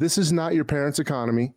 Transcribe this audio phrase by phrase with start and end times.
[0.00, 1.52] This is not your parents' economy.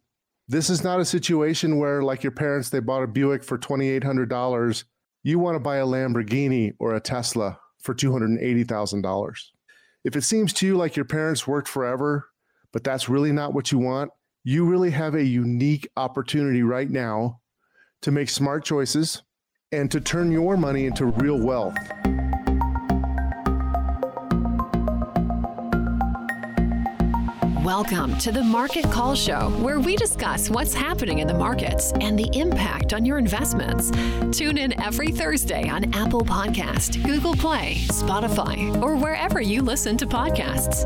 [0.49, 4.83] This is not a situation where, like your parents, they bought a Buick for $2,800.
[5.23, 9.33] You want to buy a Lamborghini or a Tesla for $280,000.
[10.03, 12.27] If it seems to you like your parents worked forever,
[12.73, 14.11] but that's really not what you want,
[14.43, 17.39] you really have a unique opportunity right now
[18.01, 19.21] to make smart choices
[19.71, 21.77] and to turn your money into real wealth.
[27.63, 32.19] Welcome to the Market Call Show, where we discuss what's happening in the markets and
[32.19, 33.89] the impact on your investments.
[34.37, 40.05] Tune in every Thursday on Apple Podcast, Google Play, Spotify, or wherever you listen to
[40.05, 40.83] podcasts.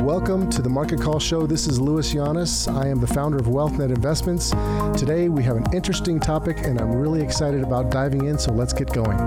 [0.00, 1.46] Welcome to the Market Call Show.
[1.46, 2.66] This is Louis Llanes.
[2.74, 4.52] I am the founder of WealthNet Investments.
[4.98, 8.72] Today we have an interesting topic, and I'm really excited about diving in, so let's
[8.72, 9.18] get going.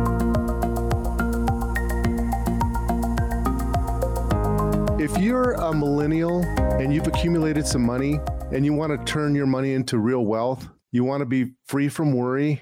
[5.23, 6.43] You're a millennial
[6.81, 8.19] and you've accumulated some money
[8.51, 11.87] and you want to turn your money into real wealth, you want to be free
[11.87, 12.61] from worry,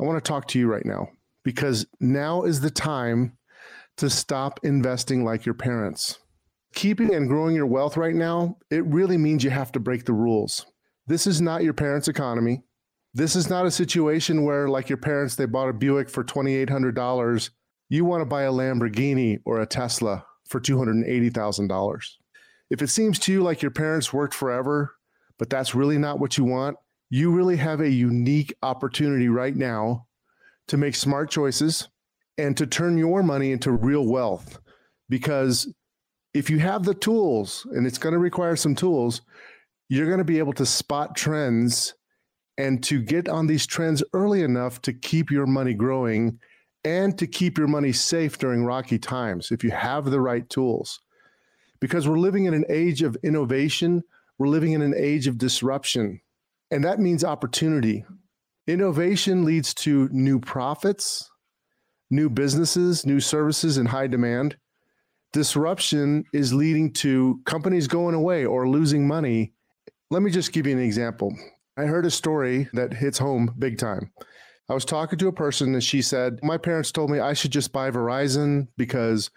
[0.00, 1.10] I want to talk to you right now
[1.44, 3.38] because now is the time
[3.98, 6.18] to stop investing like your parents.
[6.74, 10.12] Keeping and growing your wealth right now, it really means you have to break the
[10.12, 10.66] rules.
[11.06, 12.64] This is not your parents' economy.
[13.12, 17.50] This is not a situation where, like your parents, they bought a Buick for $2,800.
[17.88, 22.04] You want to buy a Lamborghini or a Tesla for $280,000.
[22.70, 24.94] If it seems to you like your parents worked forever,
[25.38, 26.76] but that's really not what you want,
[27.10, 30.06] you really have a unique opportunity right now
[30.68, 31.88] to make smart choices
[32.38, 34.58] and to turn your money into real wealth.
[35.08, 35.72] Because
[36.32, 39.22] if you have the tools, and it's going to require some tools,
[39.88, 41.94] you're going to be able to spot trends
[42.58, 46.38] and to get on these trends early enough to keep your money growing
[46.84, 51.00] and to keep your money safe during rocky times if you have the right tools.
[51.80, 54.02] Because we're living in an age of innovation,
[54.38, 56.20] we're living in an age of disruption,
[56.70, 58.04] and that means opportunity.
[58.66, 61.30] Innovation leads to new profits,
[62.10, 64.56] new businesses, new services in high demand.
[65.32, 69.52] Disruption is leading to companies going away or losing money.
[70.10, 71.34] Let me just give you an example.
[71.76, 74.12] I heard a story that hits home big time.
[74.68, 77.50] I was talking to a person and she said, My parents told me I should
[77.50, 79.30] just buy Verizon because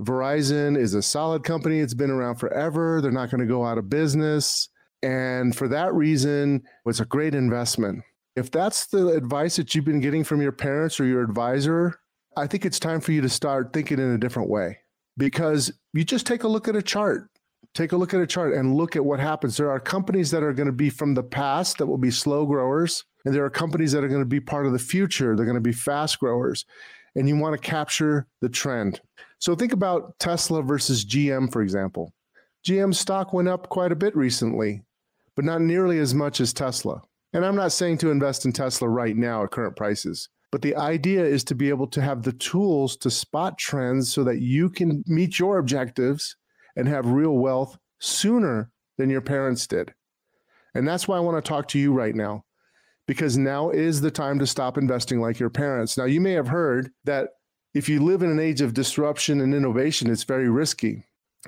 [0.00, 1.80] Verizon is a solid company.
[1.80, 3.00] It's been around forever.
[3.00, 4.68] They're not going to go out of business.
[5.02, 8.02] And for that reason, it's a great investment.
[8.36, 11.98] If that's the advice that you've been getting from your parents or your advisor,
[12.36, 14.78] I think it's time for you to start thinking in a different way
[15.16, 17.30] because you just take a look at a chart.
[17.74, 19.56] Take a look at a chart and look at what happens.
[19.56, 22.46] There are companies that are going to be from the past that will be slow
[22.46, 25.36] growers and there are companies that are going to be part of the future.
[25.36, 26.64] They're going to be fast growers.
[27.14, 29.02] And you want to capture the trend.
[29.38, 32.14] So think about Tesla versus GM, for example.
[32.66, 34.80] GM stock went up quite a bit recently,
[35.36, 37.02] but not nearly as much as Tesla.
[37.34, 40.76] And I'm not saying to invest in Tesla right now at current prices, but the
[40.76, 44.70] idea is to be able to have the tools to spot trends so that you
[44.70, 46.34] can meet your objectives
[46.76, 49.92] and have real wealth sooner than your parents did.
[50.74, 52.46] And that's why I want to talk to you right now
[53.08, 55.96] because now is the time to stop investing like your parents.
[55.96, 57.30] Now, you may have heard that
[57.74, 61.04] if you live in an age of disruption and innovation, it's very risky.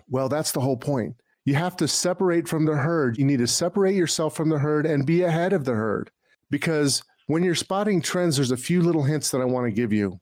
[0.09, 1.16] Well, that's the whole point.
[1.44, 3.19] You have to separate from the herd.
[3.19, 6.10] You need to separate yourself from the herd and be ahead of the herd.
[6.50, 9.92] Because when you're spotting trends, there's a few little hints that I want to give
[9.92, 10.19] you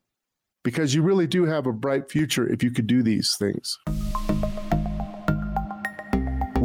[0.64, 3.78] because you really do have a bright future if you could do these things.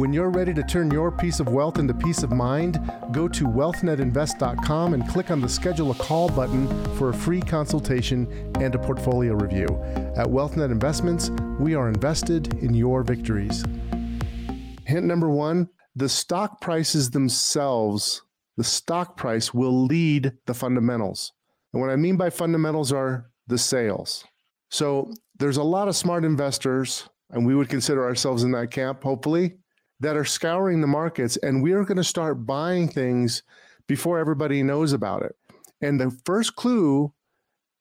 [0.04, 2.78] When you're ready to turn your piece of wealth into peace of mind,
[3.10, 8.28] go to wealthnetinvest.com and click on the schedule a call button for a free consultation
[8.60, 9.64] and a portfolio review.
[10.14, 13.64] At WealthNet Investments, we are invested in your victories.
[14.84, 18.20] Hint number one the stock prices themselves,
[18.58, 21.32] the stock price will lead the fundamentals.
[21.72, 24.22] And what I mean by fundamentals are the sales.
[24.70, 29.02] So there's a lot of smart investors, and we would consider ourselves in that camp,
[29.02, 29.54] hopefully,
[30.00, 33.42] that are scouring the markets, and we are going to start buying things
[33.86, 35.34] before everybody knows about it.
[35.80, 37.12] And the first clue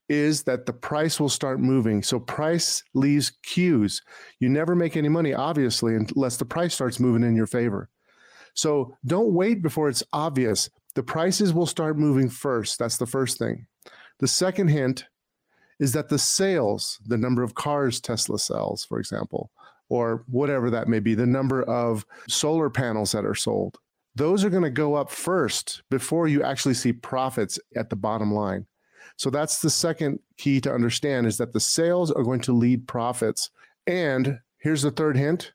[0.09, 2.03] is that the price will start moving.
[2.03, 4.01] So price leaves cues.
[4.39, 7.89] You never make any money, obviously, unless the price starts moving in your favor.
[8.53, 10.69] So don't wait before it's obvious.
[10.95, 12.77] The prices will start moving first.
[12.77, 13.65] That's the first thing.
[14.19, 15.05] The second hint
[15.79, 19.49] is that the sales, the number of cars Tesla sells, for example,
[19.93, 23.77] or whatever that may be, the number of solar panels that are sold.
[24.15, 28.33] Those are going to go up first before you actually see profits at the bottom
[28.33, 28.65] line.
[29.17, 32.87] So that's the second key to understand is that the sales are going to lead
[32.87, 33.51] profits.
[33.85, 35.53] And here's the third hint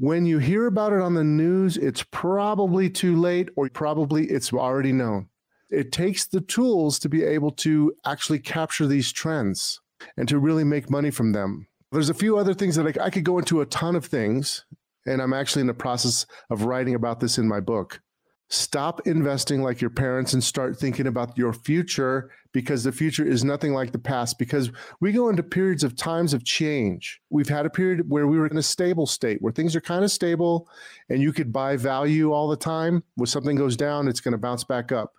[0.00, 4.52] When you hear about it on the news, it's probably too late or probably it's
[4.52, 5.28] already known.
[5.70, 9.80] It takes the tools to be able to actually capture these trends
[10.16, 11.68] and to really make money from them.
[11.92, 14.64] There's a few other things that I, I could go into a ton of things,
[15.04, 18.00] and I'm actually in the process of writing about this in my book.
[18.48, 23.44] Stop investing like your parents and start thinking about your future because the future is
[23.44, 24.38] nothing like the past.
[24.38, 27.20] Because we go into periods of times of change.
[27.28, 30.04] We've had a period where we were in a stable state where things are kind
[30.04, 30.68] of stable
[31.10, 33.02] and you could buy value all the time.
[33.16, 35.12] When something goes down, it's going to bounce back up.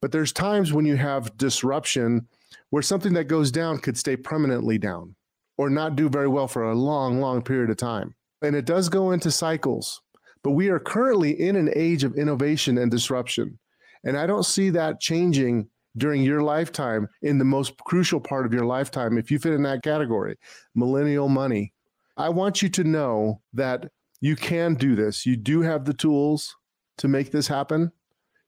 [0.00, 2.28] But there's times when you have disruption
[2.70, 5.14] where something that goes down could stay permanently down
[5.58, 8.14] or not do very well for a long, long period of time.
[8.40, 10.00] And it does go into cycles.
[10.42, 13.58] But we are currently in an age of innovation and disruption.
[14.04, 18.54] And I don't see that changing during your lifetime in the most crucial part of
[18.54, 20.36] your lifetime if you fit in that category
[20.74, 21.72] millennial money.
[22.16, 23.90] I want you to know that
[24.20, 25.26] you can do this.
[25.26, 26.56] You do have the tools
[26.98, 27.92] to make this happen.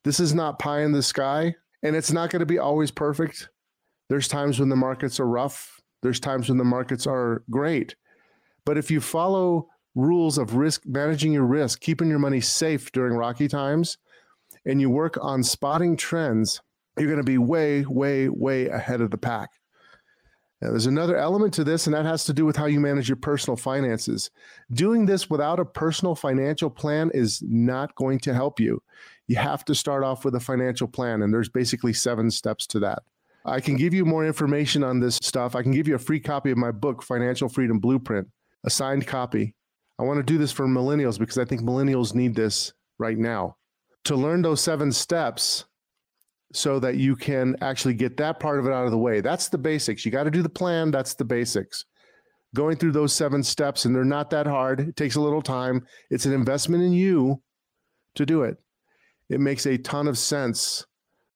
[0.05, 3.49] This is not pie in the sky, and it's not going to be always perfect.
[4.09, 7.95] There's times when the markets are rough, there's times when the markets are great.
[8.65, 13.17] But if you follow rules of risk managing your risk, keeping your money safe during
[13.17, 13.99] rocky times,
[14.65, 16.61] and you work on spotting trends,
[16.99, 19.51] you're going to be way, way, way ahead of the pack.
[20.61, 23.09] Now, there's another element to this, and that has to do with how you manage
[23.09, 24.31] your personal finances.
[24.71, 28.83] Doing this without a personal financial plan is not going to help you.
[29.27, 32.81] You have to start off with a financial plan, and there's basically seven steps to
[32.81, 33.03] that.
[33.45, 35.55] I can give you more information on this stuff.
[35.55, 38.29] I can give you a free copy of my book, Financial Freedom Blueprint,
[38.65, 39.55] a signed copy.
[39.99, 43.57] I want to do this for millennials because I think millennials need this right now.
[44.05, 45.65] To learn those seven steps
[46.53, 49.21] so that you can actually get that part of it out of the way.
[49.21, 50.05] That's the basics.
[50.05, 51.85] You got to do the plan, that's the basics.
[52.55, 54.81] Going through those seven steps, and they're not that hard.
[54.81, 55.87] It takes a little time.
[56.11, 57.41] It's an investment in you
[58.17, 58.57] to do it.
[59.29, 60.85] It makes a ton of sense.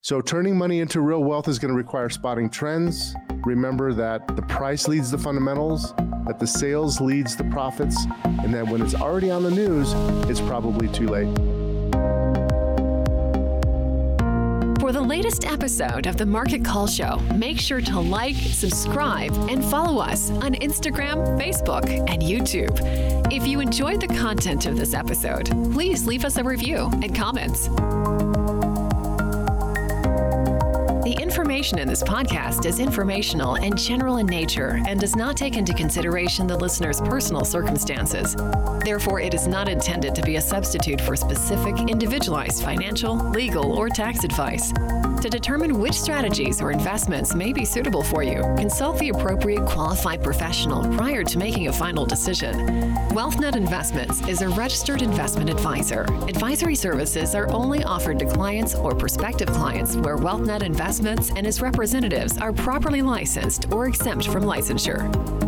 [0.04, 3.14] So, turning money into real wealth is going to require spotting trends.
[3.46, 5.94] Remember that the price leads the fundamentals
[6.26, 9.94] that the sales leads the profits, and that when it's already on the news,
[10.28, 11.34] it's probably too late.
[14.78, 19.64] For the latest episode of the Market Call Show, make sure to like, subscribe, and
[19.64, 22.78] follow us on Instagram, Facebook, and YouTube.
[23.32, 27.70] If you enjoyed the content of this episode, please leave us a review and comments.
[31.04, 35.54] The information in this podcast is informational and general in nature and does not take
[35.54, 38.34] into consideration the listener's personal circumstances.
[38.82, 43.90] Therefore, it is not intended to be a substitute for specific, individualized financial, legal, or
[43.90, 44.72] tax advice.
[45.24, 50.22] To determine which strategies or investments may be suitable for you, consult the appropriate qualified
[50.22, 52.52] professional prior to making a final decision.
[53.08, 56.02] WealthNet Investments is a registered investment advisor.
[56.28, 61.62] Advisory services are only offered to clients or prospective clients where WealthNet Investments and its
[61.62, 65.43] representatives are properly licensed or exempt from licensure.